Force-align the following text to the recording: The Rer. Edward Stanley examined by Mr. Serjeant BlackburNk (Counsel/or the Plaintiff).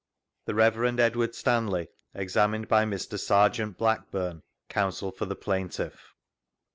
The 0.45 0.55
Rer. 0.55 0.83
Edward 0.97 1.35
Stanley 1.35 1.89
examined 2.15 2.67
by 2.67 2.85
Mr. 2.85 3.19
Serjeant 3.19 3.77
BlackburNk 3.77 4.41
(Counsel/or 4.67 5.27
the 5.27 5.35
Plaintiff). 5.35 6.15